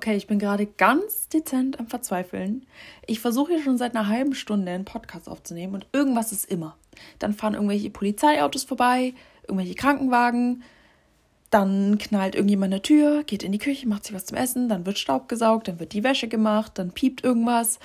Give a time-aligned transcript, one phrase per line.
[0.00, 2.64] Okay, ich bin gerade ganz dezent am Verzweifeln.
[3.06, 6.78] Ich versuche hier schon seit einer halben Stunde einen Podcast aufzunehmen und irgendwas ist immer.
[7.18, 10.62] Dann fahren irgendwelche Polizeiautos vorbei, irgendwelche Krankenwagen,
[11.50, 14.86] dann knallt irgendjemand eine Tür, geht in die Küche, macht sich was zum Essen, dann
[14.86, 17.78] wird Staub gesaugt, dann wird die Wäsche gemacht, dann piept irgendwas.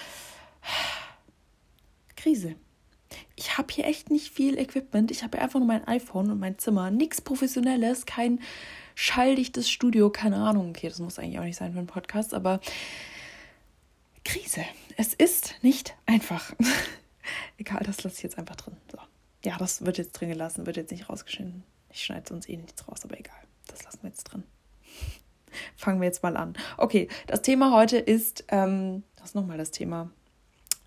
[2.16, 2.56] Krise.
[3.36, 5.12] Ich habe hier echt nicht viel Equipment.
[5.12, 6.92] Ich habe einfach nur mein iPhone und mein Zimmer.
[6.92, 8.40] Nichts Professionelles, kein
[8.96, 10.70] schalldichtes Studio, keine Ahnung.
[10.70, 12.60] Okay, das muss eigentlich auch nicht sein für einen Podcast, aber
[14.24, 14.66] Krise.
[14.98, 16.54] Es ist nicht einfach.
[17.58, 18.76] Egal, das lasse ich jetzt einfach drin.
[18.92, 18.98] So.
[19.44, 21.64] Ja, das wird jetzt drin gelassen, wird jetzt nicht rausgeschnitten.
[21.92, 23.38] Ich schneide sonst eh nichts raus, aber egal.
[23.68, 24.44] Das lassen wir jetzt drin.
[25.78, 26.56] Fangen wir jetzt mal an.
[26.78, 30.10] Okay, das Thema heute ist, ähm, was ist nochmal das Thema?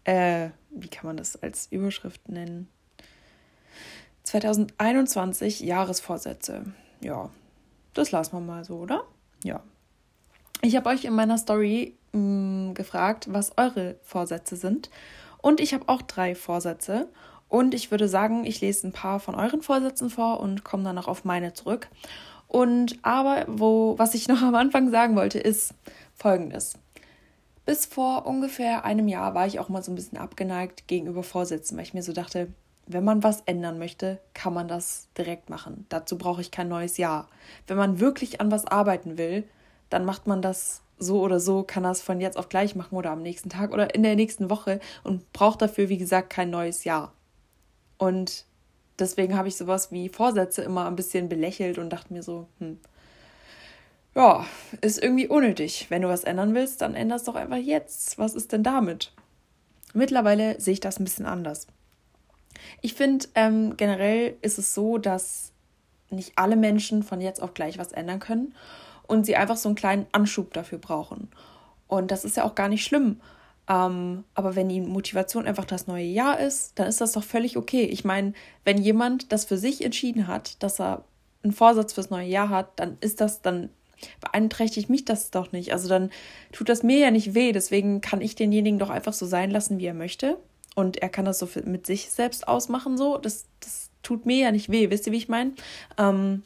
[0.04, 2.68] Äh, wie kann man das als Überschrift nennen?
[4.24, 6.66] 2021 Jahresvorsätze.
[7.00, 7.30] Ja,
[7.98, 9.04] das lassen wir mal so, oder?
[9.44, 9.62] Ja.
[10.62, 14.90] Ich habe euch in meiner Story mh, mm, gefragt, was eure Vorsätze sind.
[15.40, 17.08] Und ich habe auch drei Vorsätze.
[17.48, 20.96] Und ich würde sagen, ich lese ein paar von euren Vorsätzen vor und komme dann
[20.96, 21.88] noch auf meine zurück.
[22.46, 25.74] Und aber, wo, was ich noch am Anfang sagen wollte, ist
[26.14, 26.74] folgendes.
[27.64, 31.76] Bis vor ungefähr einem Jahr war ich auch mal so ein bisschen abgeneigt gegenüber Vorsätzen,
[31.76, 32.48] weil ich mir so dachte,
[32.88, 35.84] wenn man was ändern möchte, kann man das direkt machen.
[35.90, 37.28] Dazu brauche ich kein neues Jahr.
[37.66, 39.44] Wenn man wirklich an was arbeiten will,
[39.90, 43.10] dann macht man das so oder so, kann das von jetzt auf gleich machen oder
[43.10, 46.84] am nächsten Tag oder in der nächsten Woche und braucht dafür, wie gesagt, kein neues
[46.84, 47.12] Jahr.
[47.98, 48.46] Und
[48.98, 52.78] deswegen habe ich sowas wie Vorsätze immer ein bisschen belächelt und dachte mir so, hm,
[54.14, 54.46] ja,
[54.80, 55.86] ist irgendwie unnötig.
[55.90, 58.18] Wenn du was ändern willst, dann änderst doch einfach jetzt.
[58.18, 59.12] Was ist denn damit?
[59.94, 61.66] Mittlerweile sehe ich das ein bisschen anders.
[62.80, 65.52] Ich finde, ähm, generell ist es so, dass
[66.10, 68.54] nicht alle Menschen von jetzt auf gleich was ändern können
[69.06, 71.28] und sie einfach so einen kleinen Anschub dafür brauchen.
[71.86, 73.20] Und das ist ja auch gar nicht schlimm.
[73.68, 77.56] Ähm, aber wenn die Motivation einfach das neue Jahr ist, dann ist das doch völlig
[77.56, 77.84] okay.
[77.84, 78.32] Ich meine,
[78.64, 81.04] wenn jemand das für sich entschieden hat, dass er
[81.42, 83.70] einen Vorsatz fürs neue Jahr hat, dann ist das, dann
[84.20, 85.72] beeinträchtigt mich das doch nicht.
[85.72, 86.10] Also dann
[86.52, 87.52] tut das mir ja nicht weh.
[87.52, 90.38] Deswegen kann ich denjenigen doch einfach so sein lassen, wie er möchte.
[90.78, 93.18] Und er kann das so mit sich selbst ausmachen, so.
[93.18, 94.90] Das, das tut mir ja nicht weh.
[94.90, 95.54] Wisst ihr, wie ich meine?
[95.98, 96.44] Ähm,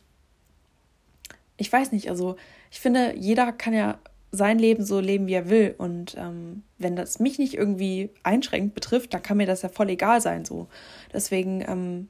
[1.59, 2.37] ich weiß nicht, also
[2.71, 3.99] ich finde, jeder kann ja
[4.31, 5.75] sein Leben so leben, wie er will.
[5.77, 9.91] Und ähm, wenn das mich nicht irgendwie einschränkt betrifft, dann kann mir das ja voll
[9.91, 10.47] egal sein.
[10.47, 10.67] So.
[11.13, 12.09] Deswegen ähm,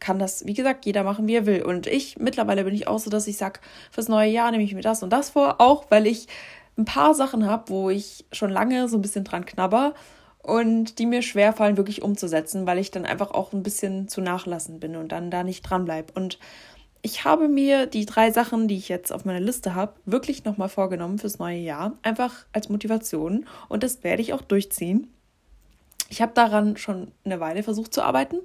[0.00, 1.60] kann das, wie gesagt, jeder machen, wie er will.
[1.64, 4.74] Und ich, mittlerweile bin ich auch so, dass ich sage, fürs neue Jahr nehme ich
[4.74, 6.28] mir das und das vor, auch weil ich
[6.78, 9.92] ein paar Sachen habe, wo ich schon lange so ein bisschen dran knabber
[10.42, 14.80] und die mir schwerfallen, wirklich umzusetzen, weil ich dann einfach auch ein bisschen zu nachlassen
[14.80, 16.12] bin und dann da nicht dran bleibe.
[16.14, 16.38] Und
[17.02, 20.68] ich habe mir die drei Sachen, die ich jetzt auf meiner Liste habe, wirklich nochmal
[20.68, 21.98] vorgenommen fürs neue Jahr.
[22.02, 23.46] Einfach als Motivation.
[23.68, 25.12] Und das werde ich auch durchziehen.
[26.12, 28.36] Ich habe daran schon eine Weile versucht zu arbeiten.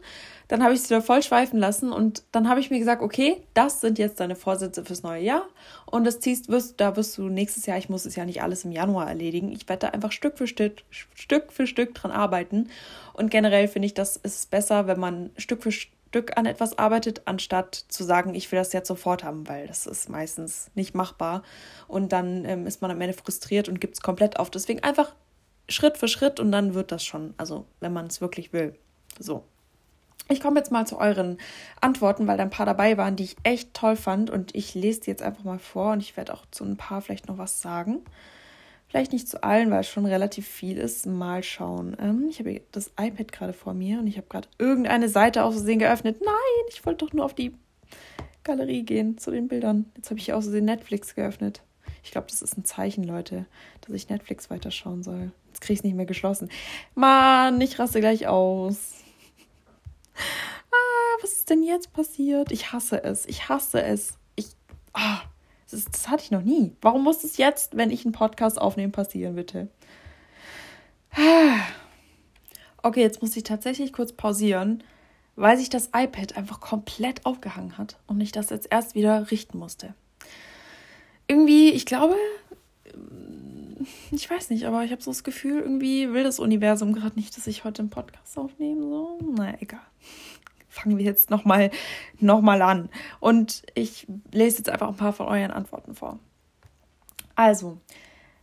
[0.48, 3.44] Dann habe ich es wieder voll schweifen lassen und dann habe ich mir gesagt, okay,
[3.54, 5.44] das sind jetzt deine Vorsätze fürs neue Jahr
[5.86, 8.64] und das ziehst, wirst, da wirst du nächstes Jahr, ich muss es ja nicht alles
[8.64, 12.70] im Januar erledigen, ich werde da einfach Stück für Stück, Stück für Stück dran arbeiten
[13.12, 17.24] und generell finde ich, das ist besser, wenn man Stück für Stück an etwas arbeitet,
[17.26, 21.44] anstatt zu sagen, ich will das jetzt sofort haben, weil das ist meistens nicht machbar.
[21.90, 24.50] Und dann ähm, ist man am Ende frustriert und gibt es komplett auf.
[24.50, 25.14] Deswegen einfach
[25.70, 27.34] Schritt für Schritt und dann wird das schon.
[27.38, 28.76] Also, wenn man es wirklich will.
[29.20, 29.44] So.
[30.30, 31.38] Ich komme jetzt mal zu euren
[31.80, 34.30] Antworten, weil da ein paar dabei waren, die ich echt toll fand.
[34.30, 37.02] Und ich lese die jetzt einfach mal vor und ich werde auch zu ein paar
[37.02, 38.02] vielleicht noch was sagen.
[38.90, 41.06] Vielleicht nicht zu allen, weil es schon relativ viel ist.
[41.06, 41.96] Mal schauen.
[42.00, 45.56] Ähm, ich habe das iPad gerade vor mir und ich habe gerade irgendeine Seite aus
[45.56, 46.18] Versehen geöffnet.
[46.24, 47.54] Nein, ich wollte doch nur auf die
[48.44, 49.86] Galerie gehen zu den Bildern.
[49.96, 51.62] Jetzt habe ich aus Versehen Netflix geöffnet.
[52.04, 53.46] Ich glaube, das ist ein Zeichen, Leute,
[53.82, 55.32] dass ich Netflix weiterschauen soll.
[55.60, 56.50] Jetzt ich es nicht mehr geschlossen.
[56.94, 58.94] Mann, ich raste gleich aus.
[60.72, 62.52] Ah, was ist denn jetzt passiert?
[62.52, 63.26] Ich hasse es.
[63.26, 64.18] Ich hasse es.
[64.36, 64.50] Ich.
[64.94, 65.22] Ah.
[65.70, 66.74] Das, das hatte ich noch nie.
[66.82, 69.68] Warum muss es jetzt, wenn ich einen Podcast aufnehme, passieren, bitte?
[72.84, 74.84] Okay, jetzt muss ich tatsächlich kurz pausieren,
[75.36, 79.58] weil sich das iPad einfach komplett aufgehangen hat und ich das jetzt erst wieder richten
[79.58, 79.94] musste.
[81.28, 82.16] Irgendwie, ich glaube,
[84.12, 87.36] ich weiß nicht, aber ich habe so das Gefühl, irgendwie will das Universum gerade nicht,
[87.38, 88.82] dass ich heute einen Podcast aufnehme.
[88.82, 89.82] So, naja, egal
[90.78, 91.72] fangen wir jetzt nochmal
[92.20, 92.90] noch mal an.
[93.20, 96.20] Und ich lese jetzt einfach ein paar von euren Antworten vor.
[97.36, 97.78] Also,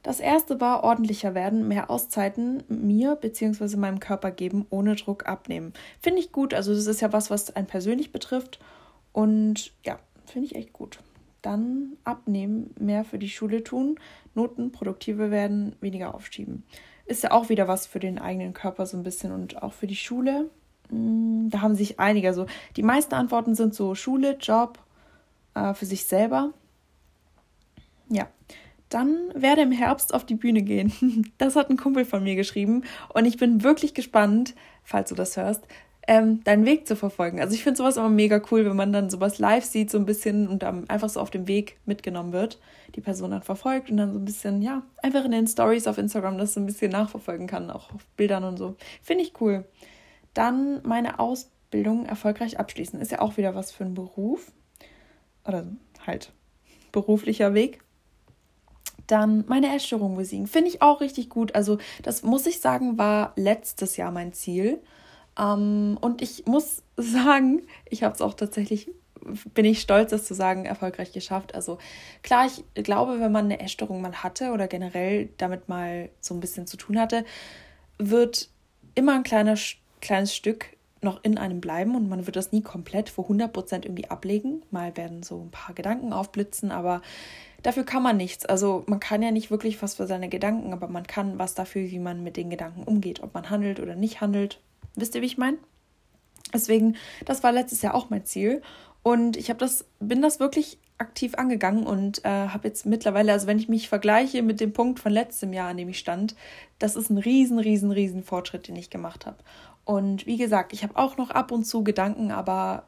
[0.03, 3.77] das erste war ordentlicher werden, mehr Auszeiten mir bzw.
[3.77, 5.73] meinem Körper geben, ohne Druck abnehmen.
[6.01, 6.53] Finde ich gut.
[6.53, 8.59] Also, das ist ja was, was einen persönlich betrifft.
[9.13, 10.99] Und ja, finde ich echt gut.
[11.45, 14.01] Dann abnehmen, mehr für die Schule tun,
[14.35, 16.65] Noten produktiver werden, weniger aufschieben.
[17.05, 19.87] Ist ja auch wieder was für den eigenen Körper so ein bisschen und auch für
[19.87, 20.49] die Schule.
[20.89, 22.47] Hm, da haben sich einige, also
[22.77, 24.79] die meisten Antworten sind so Schule, Job,
[25.55, 26.55] äh, für sich selber.
[28.09, 28.27] Ja,
[28.89, 30.93] dann werde im Herbst auf die Bühne gehen.
[31.37, 35.37] Das hat ein Kumpel von mir geschrieben und ich bin wirklich gespannt, falls du das
[35.37, 35.67] hörst,
[36.07, 37.41] ähm, deinen Weg zu verfolgen.
[37.41, 40.07] Also ich finde sowas immer mega cool, wenn man dann sowas live sieht, so ein
[40.07, 42.59] bisschen und dann einfach so auf dem Weg mitgenommen wird,
[42.95, 45.99] die Person dann verfolgt und dann so ein bisschen, ja, einfach in den Stories auf
[45.99, 48.77] Instagram das so ein bisschen nachverfolgen kann, auch auf Bildern und so.
[49.03, 49.65] Finde ich cool.
[50.35, 53.01] Dann meine Ausbildung erfolgreich abschließen.
[53.01, 54.53] Ist ja auch wieder was für einen Beruf.
[55.47, 55.67] Oder
[56.07, 56.33] halt
[56.93, 57.81] beruflicher Weg
[59.07, 60.47] dann meine Essstörung besiegen.
[60.47, 61.55] Finde ich auch richtig gut.
[61.55, 64.81] Also, das muss ich sagen, war letztes Jahr mein Ziel.
[65.39, 68.91] Ähm, und ich muss sagen, ich habe es auch tatsächlich,
[69.55, 71.55] bin ich stolz, das zu sagen, erfolgreich geschafft.
[71.55, 71.79] Also,
[72.23, 76.41] klar, ich glaube, wenn man eine Essstörung mal hatte oder generell damit mal so ein
[76.41, 77.25] bisschen zu tun hatte,
[77.99, 78.51] wird
[78.95, 79.57] immer ein kleiner,
[80.01, 80.67] kleines Stück
[81.05, 84.63] noch in einem bleiben und man wird das nie komplett für 100% irgendwie ablegen.
[84.71, 87.03] Mal werden so ein paar Gedanken aufblitzen, aber
[87.63, 88.45] dafür kann man nichts.
[88.47, 91.83] Also man kann ja nicht wirklich was für seine Gedanken, aber man kann was dafür,
[91.91, 94.61] wie man mit den Gedanken umgeht, ob man handelt oder nicht handelt.
[94.95, 95.59] Wisst ihr, wie ich meine?
[96.53, 98.63] Deswegen, das war letztes Jahr auch mein Ziel
[99.03, 103.47] und ich habe das, bin das wirklich aktiv angegangen und äh, habe jetzt mittlerweile, also
[103.47, 106.37] wenn ich mich vergleiche mit dem Punkt von letztem Jahr, an dem ich stand,
[106.79, 109.39] das ist ein riesen, riesen, riesen Fortschritt, den ich gemacht habe.
[109.85, 112.87] Und wie gesagt, ich habe auch noch ab und zu Gedanken, aber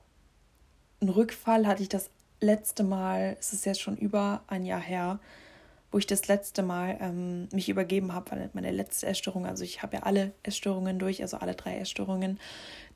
[1.00, 2.10] einen Rückfall hatte ich das
[2.40, 5.18] letzte Mal, es ist jetzt schon über ein Jahr her,
[5.90, 9.82] wo ich das letzte Mal ähm, mich übergeben habe, weil meine letzte Essstörung, also ich
[9.82, 12.38] habe ja alle Essstörungen durch, also alle drei Essstörungen,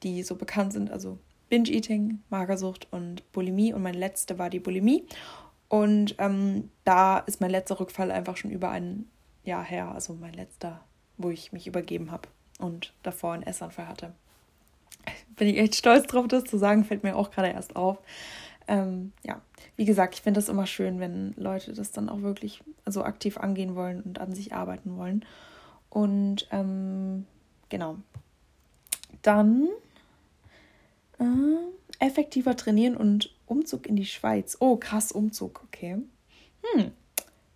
[0.02, 5.04] die so bekannt sind, also Binge-Eating, Magersucht und Bulimie und meine letzte war die Bulimie
[5.68, 9.06] und ähm, da ist mein letzter Rückfall einfach schon über ein
[9.44, 10.80] Jahr her, also mein letzter,
[11.16, 12.28] wo ich mich übergeben habe
[12.58, 14.12] und davor einen Essanfall hatte.
[15.36, 17.98] Bin ich echt stolz drauf, das zu sagen, fällt mir auch gerade erst auf.
[18.70, 19.42] Ähm, ja,
[19.74, 23.36] wie gesagt, ich finde das immer schön, wenn Leute das dann auch wirklich so aktiv
[23.36, 25.24] angehen wollen und an sich arbeiten wollen.
[25.88, 27.26] Und ähm,
[27.68, 27.96] genau.
[29.22, 29.68] Dann
[31.18, 31.24] äh,
[31.98, 34.56] effektiver trainieren und Umzug in die Schweiz.
[34.60, 35.98] Oh, krass, Umzug, okay.
[36.62, 36.92] Hm,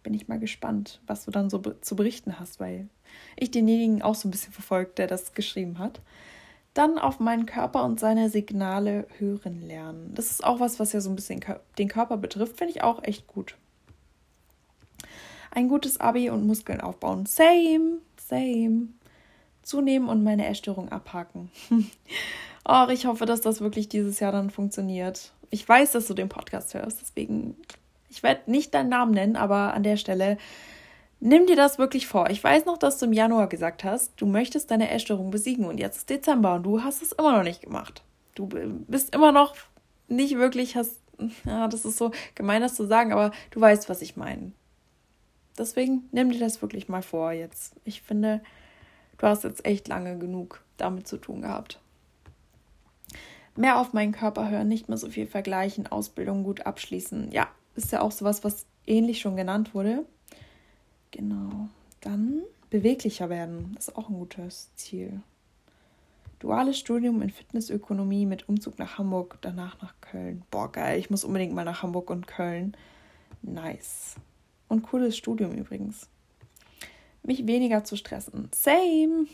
[0.03, 2.89] bin ich mal gespannt, was du dann so zu berichten hast, weil
[3.37, 6.01] ich denjenigen auch so ein bisschen verfolgt, der das geschrieben hat.
[6.75, 10.13] Dann auf meinen Körper und seine Signale hören lernen.
[10.15, 11.43] Das ist auch was, was ja so ein bisschen
[11.79, 13.57] den Körper betrifft, finde ich auch echt gut.
[15.53, 17.27] Ein gutes Abi und Muskeln aufbauen.
[17.27, 17.99] Same,
[18.29, 18.89] same.
[19.63, 21.51] Zunehmen und meine Essstörung abhaken.
[22.69, 25.33] oh, ich hoffe, dass das wirklich dieses Jahr dann funktioniert.
[25.51, 27.57] Ich weiß, dass du den Podcast hörst, deswegen,
[28.11, 30.39] ich werde nicht deinen Namen nennen, aber an der Stelle
[31.21, 32.29] Nimm dir das wirklich vor.
[32.31, 35.79] Ich weiß noch, dass du im Januar gesagt hast, du möchtest deine Essstörung besiegen und
[35.79, 38.03] jetzt ist Dezember und du hast es immer noch nicht gemacht.
[38.35, 39.55] Du bist immer noch
[40.09, 41.01] nicht wirklich, hast,
[41.45, 44.53] ja, das ist so gemein, das zu sagen, aber du weißt, was ich meine.
[45.57, 47.75] Deswegen nimm dir das wirklich mal vor jetzt.
[47.85, 48.43] Ich finde,
[49.19, 51.81] du hast jetzt echt lange genug damit zu tun gehabt.
[53.57, 57.31] Mehr auf meinen Körper hören, nicht mehr so viel vergleichen, Ausbildung gut abschließen.
[57.31, 60.05] Ja, ist ja auch sowas, was ähnlich schon genannt wurde.
[61.15, 61.69] Genau.
[62.01, 63.71] Dann beweglicher werden.
[63.77, 65.21] Das ist auch ein gutes Ziel.
[66.41, 70.43] Duales Studium in Fitnessökonomie mit Umzug nach Hamburg, danach nach Köln.
[70.51, 70.99] Boah, geil.
[70.99, 72.77] Ich muss unbedingt mal nach Hamburg und Köln.
[73.43, 74.17] Nice.
[74.67, 76.09] Und cooles Studium übrigens.
[77.23, 78.49] Mich weniger zu stressen.
[78.53, 79.27] Same.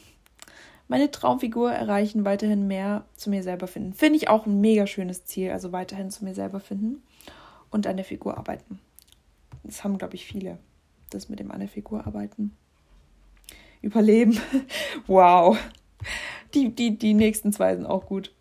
[0.87, 3.95] Meine Traumfigur erreichen, weiterhin mehr zu mir selber finden.
[3.95, 5.51] Finde ich auch ein mega schönes Ziel.
[5.51, 7.03] Also weiterhin zu mir selber finden
[7.71, 8.81] und an der Figur arbeiten.
[9.65, 10.59] Das haben, glaube ich, viele
[11.11, 12.57] das mit dem an der Figur arbeiten.
[13.83, 14.39] Überleben.
[15.07, 15.59] wow.
[16.55, 18.33] Die, die, die nächsten zwei sind auch gut.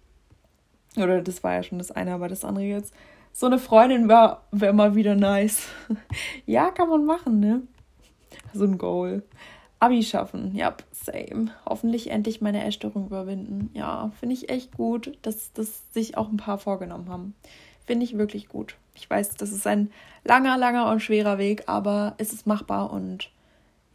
[0.97, 2.93] Oder das war ja schon das eine, aber das andere jetzt.
[3.31, 5.67] So eine Freundin wäre wär mal wieder nice.
[6.45, 7.61] ja, kann man machen, ne?
[8.53, 9.23] So ein Goal.
[9.79, 11.51] Abi schaffen, ja, same.
[11.65, 13.69] Hoffentlich endlich meine Essstörung überwinden.
[13.73, 17.33] Ja, finde ich echt gut, dass das sich auch ein paar vorgenommen haben.
[17.89, 18.75] Finde ich wirklich gut.
[18.93, 19.89] Ich weiß, das ist ein
[20.23, 23.31] langer, langer und schwerer Weg, aber es ist machbar und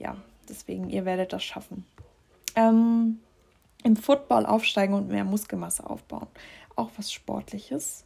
[0.01, 0.17] ja,
[0.49, 1.87] deswegen, ihr werdet das schaffen.
[2.57, 3.21] Ähm,
[3.85, 6.27] Im Football aufsteigen und mehr Muskelmasse aufbauen.
[6.75, 8.05] Auch was Sportliches.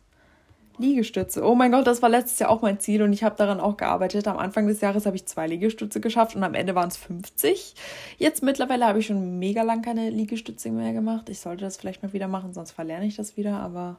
[0.76, 1.42] Liegestütze.
[1.42, 3.78] Oh mein Gott, das war letztes Jahr auch mein Ziel und ich habe daran auch
[3.78, 4.28] gearbeitet.
[4.28, 7.74] Am Anfang des Jahres habe ich zwei Liegestütze geschafft und am Ende waren es 50.
[8.18, 11.30] Jetzt mittlerweile habe ich schon mega lang keine Liegestütze mehr gemacht.
[11.30, 13.96] Ich sollte das vielleicht mal wieder machen, sonst verlerne ich das wieder, aber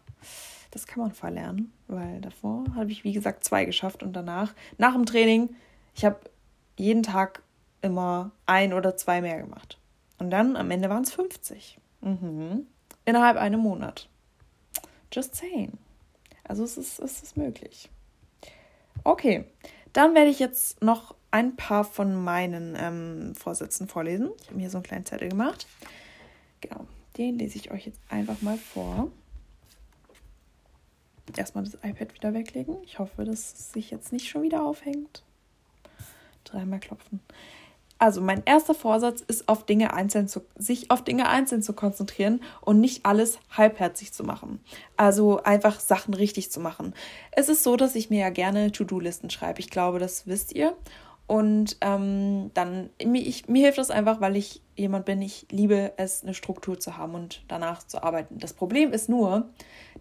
[0.72, 4.94] Das kann man verlernen, weil davor habe ich, wie gesagt, zwei geschafft und danach, nach
[4.94, 5.56] dem Training,
[5.96, 6.20] ich habe
[6.78, 7.42] jeden Tag
[7.82, 9.78] immer ein oder zwei mehr gemacht.
[10.20, 11.80] Und dann am Ende waren es 50.
[12.02, 12.68] Mhm.
[13.06, 14.10] Innerhalb einem Monat.
[15.12, 15.78] Just saying.
[16.44, 17.90] Also es ist, es ist möglich.
[19.04, 19.46] Okay,
[19.94, 24.30] dann werde ich jetzt noch ein paar von meinen ähm, Vorsätzen vorlesen.
[24.42, 25.68] Ich habe mir hier so einen kleinen Zettel gemacht.
[26.62, 26.86] Genau,
[27.18, 29.12] den lese ich euch jetzt einfach mal vor.
[31.38, 32.78] Erstmal das iPad wieder weglegen.
[32.84, 35.24] Ich hoffe, dass es sich jetzt nicht schon wieder aufhängt.
[36.44, 37.20] Dreimal klopfen.
[38.02, 42.42] Also mein erster Vorsatz ist, auf Dinge einzeln zu, sich auf Dinge einzeln zu konzentrieren
[42.62, 44.62] und nicht alles halbherzig zu machen.
[44.96, 46.94] Also einfach Sachen richtig zu machen.
[47.32, 49.60] Es ist so, dass ich mir ja gerne To-Do-Listen schreibe.
[49.60, 50.78] Ich glaube, das wisst ihr.
[51.28, 56.24] Und ähm, dann, ich, mir hilft das einfach, weil ich jemand bin, ich liebe es,
[56.24, 58.40] eine Struktur zu haben und danach zu arbeiten.
[58.40, 59.50] Das Problem ist nur,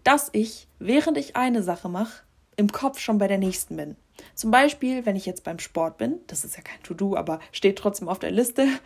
[0.03, 2.23] dass ich, während ich eine Sache mache,
[2.55, 3.95] im Kopf schon bei der nächsten bin.
[4.35, 7.77] Zum Beispiel, wenn ich jetzt beim Sport bin, das ist ja kein To-Do, aber steht
[7.77, 8.67] trotzdem auf der Liste.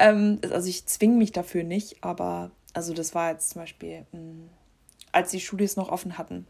[0.00, 4.18] Ähm, also ich zwinge mich dafür nicht, aber also das war jetzt zum Beispiel, mh,
[4.20, 4.48] hm,
[5.10, 6.46] als die Studios noch offen hatten,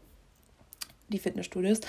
[1.07, 1.79] die Fitnessstudios.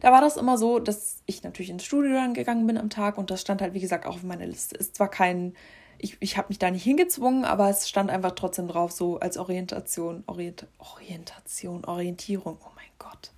[0.00, 3.18] Da war das immer so, dass ich natürlich ins Studio dann gegangen bin am Tag
[3.18, 4.76] und das stand halt, wie gesagt, auch auf meiner Liste.
[4.76, 5.54] Ist zwar kein,
[5.98, 9.36] ich, ich habe mich da nicht hingezwungen, aber es stand einfach trotzdem drauf, so als
[9.36, 12.58] Orientation, Orient, Orientation, Orientierung.
[12.62, 13.30] Oh mein Gott.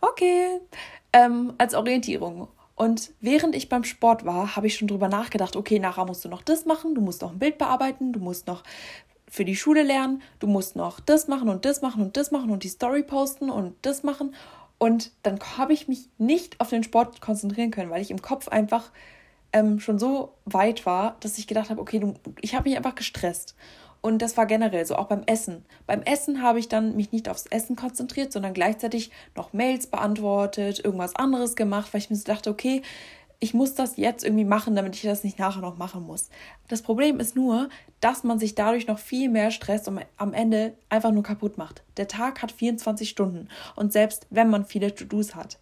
[0.00, 0.60] Okay,
[1.12, 2.48] ähm, als Orientierung.
[2.76, 6.28] Und während ich beim Sport war, habe ich schon drüber nachgedacht, okay, nachher musst du
[6.28, 8.62] noch das machen, du musst noch ein Bild bearbeiten, du musst noch
[9.28, 12.50] für die Schule lernen, du musst noch das machen und das machen und das machen
[12.50, 14.34] und die Story posten und das machen.
[14.78, 18.48] Und dann habe ich mich nicht auf den Sport konzentrieren können, weil ich im Kopf
[18.48, 18.90] einfach
[19.56, 22.94] ähm, schon so weit war, dass ich gedacht habe, okay, du, ich habe mich einfach
[22.94, 23.56] gestresst.
[24.02, 25.64] Und das war generell so, auch beim Essen.
[25.86, 30.84] Beim Essen habe ich dann mich nicht aufs Essen konzentriert, sondern gleichzeitig noch Mails beantwortet,
[30.84, 32.82] irgendwas anderes gemacht, weil ich mir so dachte, okay,
[33.40, 36.28] ich muss das jetzt irgendwie machen, damit ich das nicht nachher noch machen muss.
[36.68, 37.68] Das Problem ist nur,
[38.00, 41.82] dass man sich dadurch noch viel mehr stresst und am Ende einfach nur kaputt macht.
[41.96, 45.58] Der Tag hat 24 Stunden und selbst wenn man viele To-Dos hat.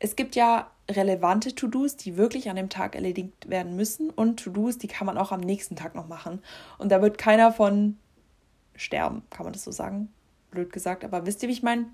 [0.00, 4.78] Es gibt ja relevante To-Dos, die wirklich an dem Tag erledigt werden müssen und To-Dos,
[4.78, 6.42] die kann man auch am nächsten Tag noch machen.
[6.78, 7.96] Und da wird keiner von
[8.74, 10.12] sterben, kann man das so sagen?
[10.50, 11.86] Blöd gesagt, aber wisst ihr, wie ich meine?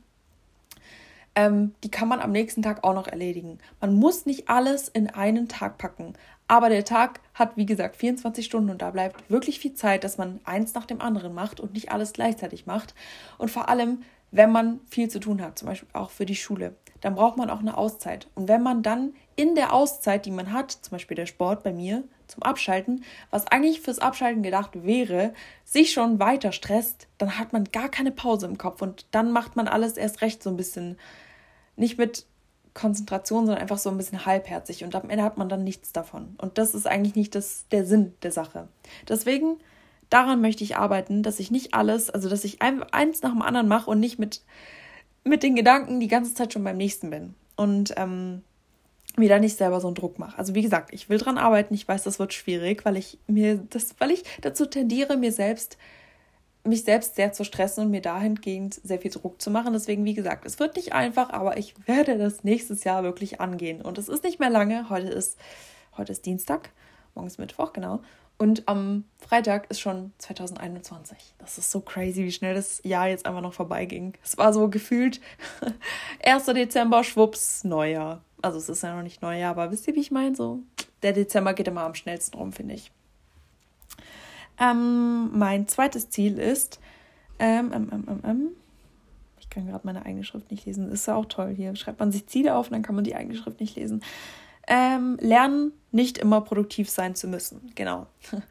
[1.37, 3.59] ähm, die kann man am nächsten Tag auch noch erledigen.
[3.81, 6.15] Man muss nicht alles in einen Tag packen.
[6.49, 10.17] Aber der Tag hat, wie gesagt, 24 Stunden und da bleibt wirklich viel Zeit, dass
[10.17, 12.95] man eins nach dem anderen macht und nicht alles gleichzeitig macht.
[13.37, 16.75] Und vor allem, wenn man viel zu tun hat, zum Beispiel auch für die Schule,
[17.01, 18.29] dann braucht man auch eine Auszeit.
[18.35, 21.73] Und wenn man dann in der Auszeit, die man hat, zum Beispiel der Sport bei
[21.73, 25.33] mir, zum Abschalten, was eigentlich fürs Abschalten gedacht wäre,
[25.65, 29.57] sich schon weiter stresst, dann hat man gar keine Pause im Kopf und dann macht
[29.57, 30.99] man alles erst recht so ein bisschen
[31.77, 32.27] nicht mit
[32.75, 36.35] Konzentration, sondern einfach so ein bisschen halbherzig und am Ende hat man dann nichts davon.
[36.39, 38.69] Und das ist eigentlich nicht das, der Sinn der Sache.
[39.09, 39.59] Deswegen,
[40.11, 43.43] daran möchte ich arbeiten, dass ich nicht alles, also dass ich ein, eins nach dem
[43.43, 44.43] anderen mache und nicht mit,
[45.25, 47.35] mit den Gedanken die ganze Zeit schon beim nächsten bin.
[47.57, 48.43] Und ähm,
[49.17, 50.39] mir da nicht selber so einen Druck mache.
[50.39, 51.75] Also wie gesagt, ich will dran arbeiten.
[51.75, 55.79] Ich weiß, das wird schwierig, weil ich mir das, weil ich dazu tendiere, mir selbst
[56.67, 59.73] mich selbst sehr zu stressen und mir dahingehend sehr viel Druck zu machen.
[59.73, 63.81] Deswegen, wie gesagt, es wird nicht einfach, aber ich werde das nächstes Jahr wirklich angehen.
[63.81, 64.91] Und es ist nicht mehr lange.
[64.91, 65.39] Heute ist,
[65.97, 66.71] heute ist Dienstag,
[67.15, 68.01] morgen ist Mittwoch, genau.
[68.39, 71.17] Und am Freitag ist schon 2021.
[71.39, 74.13] Das ist so crazy, wie schnell das Jahr jetzt einfach noch vorbeiging.
[74.23, 75.21] Es war so gefühlt
[76.25, 76.45] 1.
[76.47, 78.23] Dezember, schwupps, Neujahr.
[78.43, 80.37] Also es ist ja noch nicht Neujahr, aber wisst ihr, wie ich meine?
[80.37, 80.61] So,
[81.03, 82.93] der Dezember geht immer am schnellsten rum, finde ich.
[84.61, 86.81] Ähm, mein zweites Ziel ist,
[87.39, 88.49] ähm, ähm, ähm, ähm, ähm
[89.39, 91.55] ich kann gerade meine eigene Schrift nicht lesen, ist ja auch toll.
[91.57, 94.03] Hier schreibt man sich Ziele auf und dann kann man die eigene Schrift nicht lesen.
[94.67, 97.73] Ähm, lernen, nicht immer produktiv sein zu müssen.
[97.75, 98.07] Genau.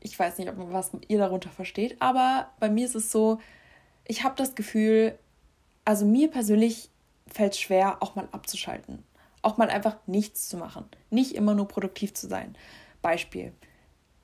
[0.00, 3.40] Ich weiß nicht, ob man was ihr darunter versteht, aber bei mir ist es so,
[4.06, 5.18] ich habe das Gefühl,
[5.84, 6.88] also mir persönlich
[7.26, 9.02] fällt es schwer, auch mal abzuschalten.
[9.42, 10.84] Auch mal einfach nichts zu machen.
[11.10, 12.56] Nicht immer nur produktiv zu sein.
[13.02, 13.52] Beispiel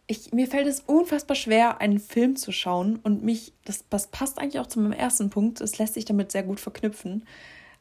[0.07, 4.39] ich, mir fällt es unfassbar schwer, einen Film zu schauen und mich, das, das passt
[4.39, 7.25] eigentlich auch zu meinem ersten Punkt, es lässt sich damit sehr gut verknüpfen,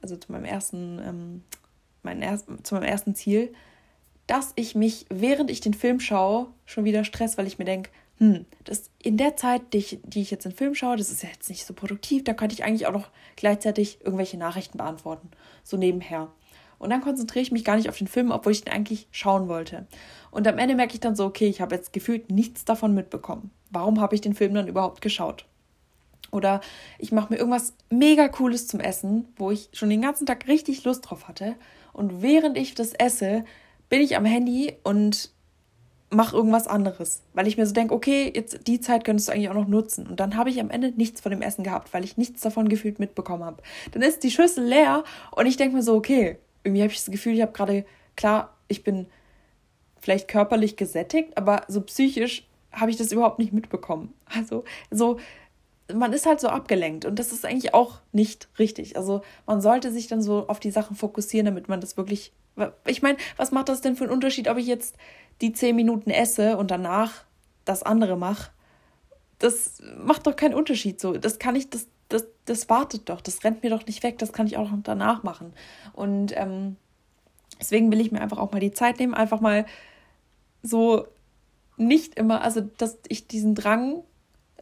[0.01, 1.43] also zu meinem ersten, ähm,
[2.03, 3.53] mein erst, zu meinem ersten Ziel,
[4.27, 7.89] dass ich mich, während ich den Film schaue, schon wieder stress, weil ich mir denke,
[8.19, 11.23] hm, das in der Zeit, die ich, die ich jetzt den Film schaue, das ist
[11.23, 15.29] ja jetzt nicht so produktiv, da könnte ich eigentlich auch noch gleichzeitig irgendwelche Nachrichten beantworten,
[15.63, 16.31] so nebenher.
[16.79, 19.47] Und dann konzentriere ich mich gar nicht auf den Film, obwohl ich den eigentlich schauen
[19.47, 19.87] wollte.
[20.31, 23.51] Und am Ende merke ich dann so, okay, ich habe jetzt gefühlt nichts davon mitbekommen.
[23.71, 25.45] Warum habe ich den Film dann überhaupt geschaut?
[26.33, 26.61] Oder
[26.97, 30.83] ich mache mir irgendwas mega cooles zum Essen, wo ich schon den ganzen Tag richtig
[30.83, 31.55] Lust drauf hatte.
[31.93, 33.45] Und während ich das esse,
[33.89, 35.31] bin ich am Handy und
[36.09, 37.21] mache irgendwas anderes.
[37.33, 40.07] Weil ich mir so denke, okay, jetzt die Zeit könntest du eigentlich auch noch nutzen.
[40.07, 42.67] Und dann habe ich am Ende nichts von dem Essen gehabt, weil ich nichts davon
[42.67, 43.61] gefühlt mitbekommen habe.
[43.91, 45.03] Dann ist die Schüssel leer
[45.35, 47.85] und ich denke mir so, okay, irgendwie habe ich das Gefühl, ich habe gerade,
[48.15, 49.07] klar, ich bin
[49.99, 54.13] vielleicht körperlich gesättigt, aber so psychisch habe ich das überhaupt nicht mitbekommen.
[54.25, 55.19] Also so,
[55.93, 58.97] man ist halt so abgelenkt und das ist eigentlich auch nicht richtig.
[58.97, 62.31] Also man sollte sich dann so auf die Sachen fokussieren, damit man das wirklich.
[62.85, 64.95] Ich meine, was macht das denn für einen Unterschied, ob ich jetzt
[65.41, 67.23] die zehn Minuten esse und danach
[67.65, 68.51] das andere mache?
[69.39, 70.99] Das macht doch keinen Unterschied.
[70.99, 74.19] So, das kann ich, das, das, das wartet doch, das rennt mir doch nicht weg,
[74.19, 75.53] das kann ich auch noch danach machen.
[75.93, 76.75] Und ähm,
[77.59, 79.65] deswegen will ich mir einfach auch mal die Zeit nehmen, einfach mal
[80.61, 81.07] so
[81.77, 84.03] nicht immer, also dass ich diesen Drang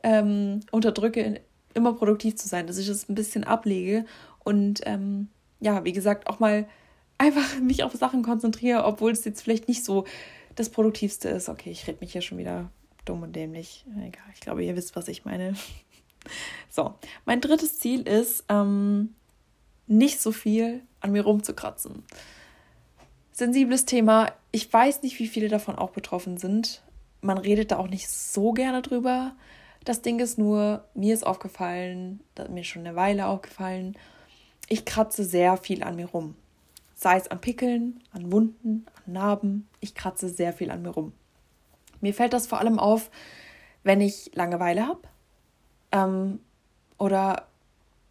[0.04, 1.42] ähm, unterdrücke,
[1.74, 4.06] immer produktiv zu sein, dass ich das ein bisschen ablege
[4.44, 5.30] und ähm,
[5.60, 6.68] ja, wie gesagt, auch mal
[7.18, 10.06] einfach mich auf Sachen konzentriere, obwohl es jetzt vielleicht nicht so
[10.56, 11.50] das Produktivste ist.
[11.50, 12.70] Okay, ich rede mich hier schon wieder
[13.06, 13.86] dumm und dämlich.
[13.98, 15.56] Egal, ich glaube, ihr wisst, was ich meine.
[16.70, 16.94] So,
[17.26, 19.16] mein drittes Ziel ist, ähm,
[19.88, 22.04] nicht so viel an mir rumzukratzen.
[23.32, 24.32] Sensibles Thema.
[24.52, 26.84] Ich weiß nicht, wie viele davon auch betroffen sind.
[27.22, 29.36] Man redet da auch nicht so gerne drüber.
[29.84, 33.98] Das Ding ist nur, mir ist aufgefallen, mir schon eine Weile aufgefallen,
[34.70, 36.36] ich kratze sehr viel an mir rum.
[36.94, 39.68] Sei es an Pickeln, an Wunden, an Narben.
[39.80, 41.14] Ich kratze sehr viel an mir rum.
[42.00, 43.10] Mir fällt das vor allem auf,
[43.84, 45.02] wenn ich Langeweile habe
[45.92, 46.40] ähm,
[46.98, 47.48] oder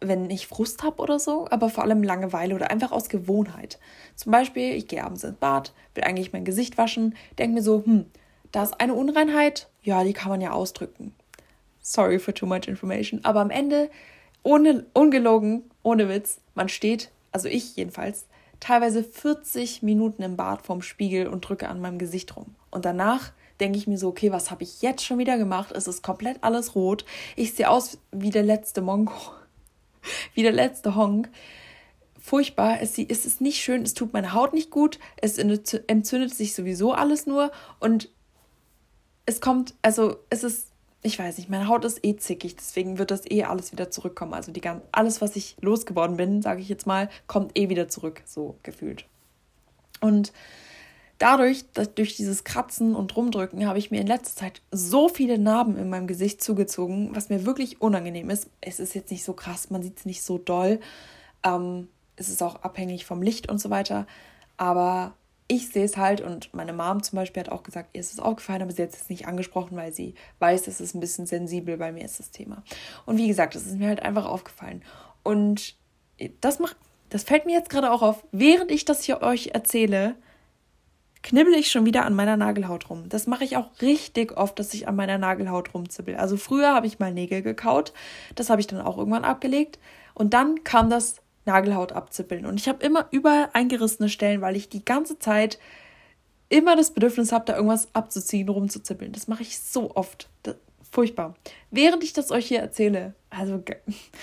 [0.01, 3.79] wenn ich Frust habe oder so, aber vor allem Langeweile oder einfach aus Gewohnheit.
[4.15, 7.83] Zum Beispiel, ich gehe abends ins Bad, will eigentlich mein Gesicht waschen, denke mir so,
[7.85, 8.05] hm,
[8.51, 11.13] da ist eine Unreinheit, ja, die kann man ja ausdrücken.
[11.81, 13.23] Sorry for too much information.
[13.23, 13.89] Aber am Ende,
[14.43, 18.25] ohne, ungelogen, ohne Witz, man steht, also ich jedenfalls,
[18.59, 22.55] teilweise 40 Minuten im Bad vorm Spiegel und drücke an meinem Gesicht rum.
[22.69, 25.71] Und danach denke ich mir so, okay, was habe ich jetzt schon wieder gemacht?
[25.71, 27.05] Es ist komplett alles rot.
[27.35, 29.13] Ich sehe aus wie der letzte Mongo.
[30.33, 31.29] wie der letzte Honk.
[32.19, 32.81] Furchtbar.
[32.81, 33.83] Es, es ist nicht schön.
[33.83, 34.99] Es tut meine Haut nicht gut.
[35.17, 37.51] Es entzündet sich sowieso alles nur.
[37.79, 38.09] Und
[39.25, 40.70] es kommt, also es ist
[41.03, 44.33] ich weiß nicht, meine Haut ist eh zickig, deswegen wird das eh alles wieder zurückkommen.
[44.33, 47.87] Also die ganz, alles, was ich losgeworden bin, sage ich jetzt mal, kommt eh wieder
[47.87, 49.05] zurück, so gefühlt.
[49.99, 50.31] Und
[51.17, 55.39] dadurch, dass durch dieses Kratzen und Rumdrücken, habe ich mir in letzter Zeit so viele
[55.39, 58.49] Narben in meinem Gesicht zugezogen, was mir wirklich unangenehm ist.
[58.59, 60.79] Es ist jetzt nicht so krass, man sieht es nicht so doll.
[61.43, 64.05] Ähm, es ist auch abhängig vom Licht und so weiter.
[64.57, 65.13] Aber
[65.51, 68.21] ich sehe es halt und meine Mom zum Beispiel hat auch gesagt, ihr ist es
[68.21, 71.75] aufgefallen, aber sie hat es nicht angesprochen, weil sie weiß, es ist ein bisschen sensibel
[71.75, 72.63] bei mir ist das Thema.
[73.05, 74.81] Und wie gesagt, das ist mir halt einfach aufgefallen.
[75.23, 75.75] Und
[76.39, 76.77] das macht,
[77.09, 80.15] das fällt mir jetzt gerade auch auf, während ich das hier euch erzähle,
[81.21, 83.09] knibbel ich schon wieder an meiner Nagelhaut rum.
[83.09, 86.15] Das mache ich auch richtig oft, dass ich an meiner Nagelhaut rumzibbel.
[86.15, 87.91] Also früher habe ich mal Nägel gekaut,
[88.35, 89.79] das habe ich dann auch irgendwann abgelegt
[90.13, 92.45] und dann kam das Nagelhaut abzippeln.
[92.45, 95.59] Und ich habe immer überall eingerissene Stellen, weil ich die ganze Zeit
[96.49, 99.13] immer das Bedürfnis habe, da irgendwas abzuziehen, rumzuzippeln.
[99.13, 100.29] Das mache ich so oft.
[100.43, 100.55] Das,
[100.91, 101.35] furchtbar.
[101.71, 103.63] Während ich das euch hier erzähle, also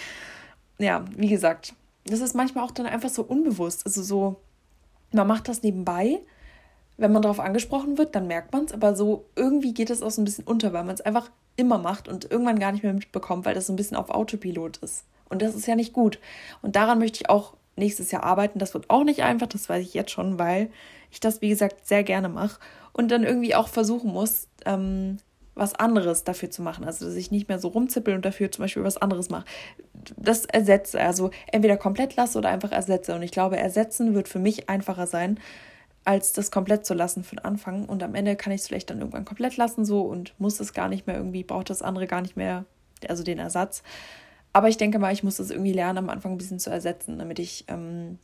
[0.78, 3.84] ja, wie gesagt, das ist manchmal auch dann einfach so unbewusst.
[3.86, 4.36] Also so,
[5.12, 6.20] man macht das nebenbei.
[6.96, 10.10] Wenn man darauf angesprochen wird, dann merkt man es, aber so irgendwie geht es auch
[10.10, 12.92] so ein bisschen unter, weil man es einfach immer macht und irgendwann gar nicht mehr
[12.92, 15.04] mitbekommt, weil das so ein bisschen auf Autopilot ist.
[15.28, 16.18] Und das ist ja nicht gut.
[16.62, 18.58] Und daran möchte ich auch nächstes Jahr arbeiten.
[18.58, 20.70] Das wird auch nicht einfach, das weiß ich jetzt schon, weil
[21.10, 22.60] ich das, wie gesagt, sehr gerne mache.
[22.92, 25.18] Und dann irgendwie auch versuchen muss, ähm,
[25.54, 26.84] was anderes dafür zu machen.
[26.84, 29.44] Also, dass ich nicht mehr so rumzippel und dafür zum Beispiel was anderes mache.
[30.16, 33.14] Das ersetze, also entweder komplett lasse oder einfach ersetze.
[33.14, 35.38] Und ich glaube, ersetzen wird für mich einfacher sein,
[36.04, 37.84] als das komplett zu lassen für den Anfang.
[37.84, 40.72] Und am Ende kann ich es vielleicht dann irgendwann komplett lassen so und muss es
[40.72, 42.64] gar nicht mehr irgendwie, braucht das andere gar nicht mehr,
[43.08, 43.82] also den Ersatz.
[44.58, 47.16] Aber ich denke mal, ich muss das irgendwie lernen, am Anfang ein bisschen zu ersetzen,
[47.16, 48.18] damit ich, ähm,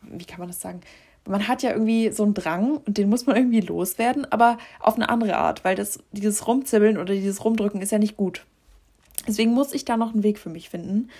[0.00, 0.80] wie kann man das sagen?
[1.28, 4.94] Man hat ja irgendwie so einen Drang und den muss man irgendwie loswerden, aber auf
[4.94, 8.46] eine andere Art, weil das, dieses Rumzibbeln oder dieses Rumdrücken ist ja nicht gut.
[9.28, 11.10] Deswegen muss ich da noch einen Weg für mich finden.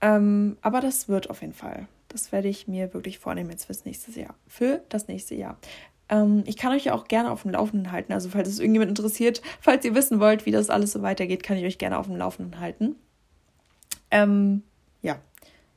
[0.00, 1.86] Ähm, aber das wird auf jeden Fall.
[2.08, 4.34] Das werde ich mir wirklich vornehmen jetzt fürs nächste Jahr.
[4.48, 5.58] Für das nächste Jahr.
[6.08, 8.12] Ähm, ich kann euch ja auch gerne auf dem Laufenden halten.
[8.12, 11.56] Also, falls es irgendjemand interessiert, falls ihr wissen wollt, wie das alles so weitergeht, kann
[11.56, 12.96] ich euch gerne auf dem Laufenden halten.
[14.14, 14.62] Ähm,
[15.02, 15.16] ja,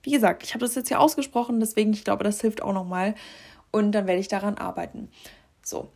[0.03, 3.15] wie gesagt, ich habe das jetzt hier ausgesprochen, deswegen ich glaube, das hilft auch nochmal.
[3.71, 5.09] Und dann werde ich daran arbeiten.
[5.61, 5.89] So,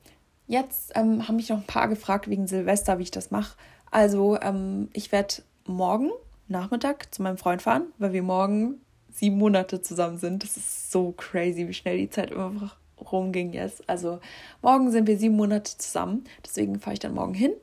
[0.47, 3.55] jetzt ähm, haben mich noch ein paar gefragt wegen Silvester, wie ich das mache.
[3.91, 6.09] Also, ähm, ich werde morgen
[6.47, 10.43] Nachmittag zu meinem Freund fahren, weil wir morgen sieben Monate zusammen sind.
[10.43, 12.77] Das ist so crazy, wie schnell die Zeit einfach
[13.11, 13.87] rumging jetzt.
[13.89, 14.19] Also
[14.61, 16.23] morgen sind wir sieben Monate zusammen.
[16.45, 17.53] Deswegen fahre ich dann morgen hin.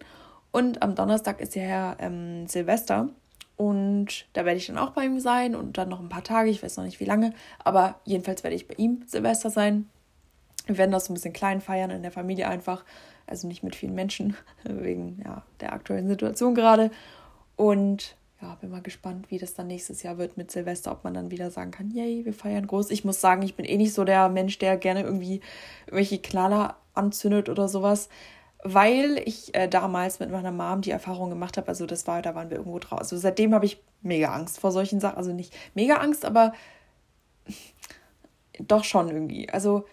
[0.50, 3.10] Und am Donnerstag ist ja ähm, Silvester.
[3.58, 6.48] Und da werde ich dann auch bei ihm sein und dann noch ein paar Tage,
[6.48, 9.90] ich weiß noch nicht wie lange, aber jedenfalls werde ich bei ihm Silvester sein.
[10.66, 12.84] Wir werden das so ein bisschen klein feiern in der Familie einfach,
[13.26, 16.92] also nicht mit vielen Menschen, wegen ja, der aktuellen Situation gerade.
[17.56, 21.14] Und ja, bin mal gespannt, wie das dann nächstes Jahr wird mit Silvester, ob man
[21.14, 22.92] dann wieder sagen kann, yay, wir feiern groß.
[22.92, 25.40] Ich muss sagen, ich bin eh nicht so der Mensch, der gerne irgendwie
[25.86, 28.08] irgendwelche Knaller anzündet oder sowas,
[28.64, 32.34] weil ich äh, damals mit meiner Mom die Erfahrung gemacht habe, also das war, da
[32.34, 33.00] waren wir irgendwo draußen.
[33.00, 36.52] Also seitdem habe ich mega Angst vor solchen Sachen, also nicht mega Angst, aber
[38.58, 39.48] doch schon irgendwie.
[39.48, 39.84] Also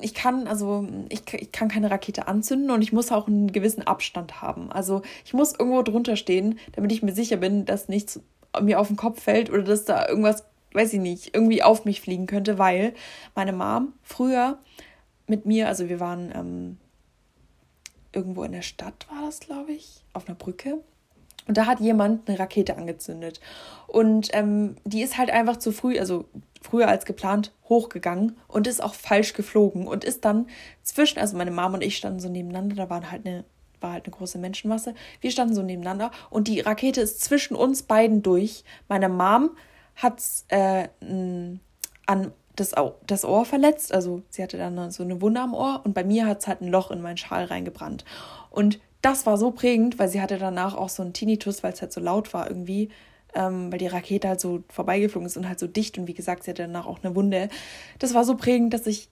[0.00, 3.86] ich kann, also ich, ich kann keine Rakete anzünden und ich muss auch einen gewissen
[3.86, 4.72] Abstand haben.
[4.72, 8.20] Also ich muss irgendwo drunter stehen, damit ich mir sicher bin, dass nichts
[8.60, 12.00] mir auf den Kopf fällt oder dass da irgendwas, weiß ich nicht, irgendwie auf mich
[12.00, 12.94] fliegen könnte, weil
[13.34, 14.58] meine Mom früher
[15.26, 16.78] mit mir, also wir waren ähm,
[18.12, 20.78] irgendwo in der Stadt, war das, glaube ich, auf einer Brücke.
[21.46, 23.40] Und da hat jemand eine Rakete angezündet.
[23.86, 26.26] Und ähm, die ist halt einfach zu früh, also
[26.62, 30.46] früher als geplant, hochgegangen und ist auch falsch geflogen und ist dann
[30.82, 33.44] zwischen, also meine Mom und ich standen so nebeneinander, da waren halt eine,
[33.80, 34.94] war halt eine große Menschenmasse.
[35.20, 38.64] Wir standen so nebeneinander und die Rakete ist zwischen uns beiden durch.
[38.88, 39.50] Meine Mom
[39.96, 40.88] hat äh,
[42.06, 42.74] an das,
[43.06, 46.26] das Ohr verletzt, also sie hatte dann so eine Wunde am Ohr und bei mir
[46.26, 48.04] hat es halt ein Loch in meinen Schal reingebrannt.
[48.50, 51.80] Und das war so prägend, weil sie hatte danach auch so einen Tinnitus, weil es
[51.80, 52.90] halt so laut war irgendwie,
[53.34, 56.44] ähm, weil die Rakete halt so vorbeigeflogen ist und halt so dicht und wie gesagt,
[56.44, 57.48] sie hatte danach auch eine Wunde.
[57.98, 59.08] Das war so prägend, dass ich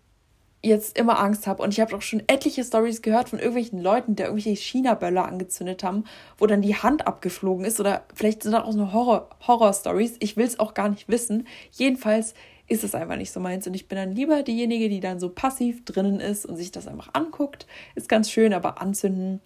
[0.62, 1.62] jetzt immer Angst habe.
[1.62, 5.84] Und ich habe auch schon etliche Stories gehört von irgendwelchen Leuten, die irgendwelche China-Böller angezündet
[5.84, 6.04] haben,
[6.36, 7.78] wo dann die Hand abgeflogen ist.
[7.80, 10.16] Oder vielleicht sind das auch so Horror-Stories.
[10.18, 11.46] ich will es auch gar nicht wissen.
[11.70, 12.34] Jedenfalls
[12.68, 13.66] ist es einfach nicht so meins.
[13.66, 16.86] Und ich bin dann lieber diejenige, die dann so passiv drinnen ist und sich das
[16.86, 17.66] einfach anguckt.
[17.94, 19.40] Ist ganz schön, aber anzünden,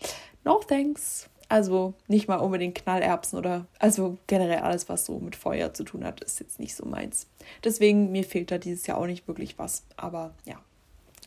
[0.44, 1.28] no thanks.
[1.48, 6.02] Also nicht mal unbedingt Knallerbsen oder also generell alles, was so mit Feuer zu tun
[6.02, 7.28] hat, ist jetzt nicht so meins.
[7.62, 9.84] Deswegen, mir fehlt da dieses Jahr auch nicht wirklich was.
[9.96, 10.56] Aber ja.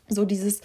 [0.07, 0.61] So dieses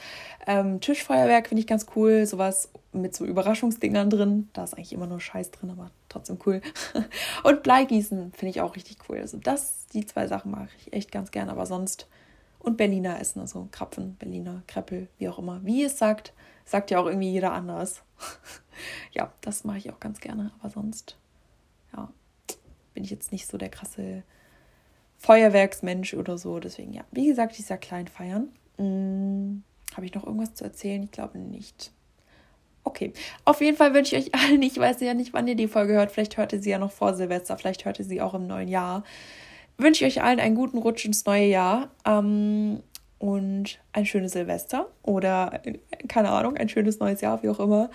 [0.47, 2.27] ähm, Tischfeuerwerk finde ich ganz cool.
[2.27, 4.49] Sowas mit so Überraschungsdingern drin.
[4.53, 6.61] Da ist eigentlich immer nur Scheiß drin, aber trotzdem cool.
[7.44, 9.18] Und Bleigießen finde ich auch richtig cool.
[9.18, 11.49] Also das, die zwei Sachen mag ich echt ganz gern.
[11.49, 12.07] Aber sonst
[12.61, 15.64] und Berliner essen, also Krapfen, Berliner, Kreppel, wie auch immer.
[15.64, 18.03] Wie es sagt, sagt ja auch irgendwie jeder anders.
[19.12, 20.53] ja, das mache ich auch ganz gerne.
[20.61, 21.16] Aber sonst,
[21.94, 22.12] ja,
[22.92, 24.23] bin ich jetzt nicht so der krasse
[25.16, 26.61] Feuerwerksmensch oder so.
[26.61, 28.51] Deswegen, ja, wie gesagt, dieser klein feiern.
[28.77, 31.03] Hm, Habe ich noch irgendwas zu erzählen?
[31.03, 31.92] Ich glaube nicht.
[32.85, 33.12] Okay,
[33.45, 35.93] auf jeden Fall wünsche ich euch allen, ich weiß ja nicht, wann ihr die Folge
[35.93, 38.47] hört, vielleicht hört ihr sie ja noch vor Silvester, vielleicht hört ihr sie auch im
[38.47, 39.05] neuen Jahr.
[39.77, 42.83] Wünsche ich euch allen einen guten Rutsch ins neue Jahr ähm,
[43.19, 45.61] und ein schönes Silvester oder,
[46.09, 47.90] keine Ahnung, ein schönes neues Jahr, wie auch immer.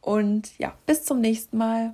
[0.00, 1.90] Und ja, bis zum nächsten Mal.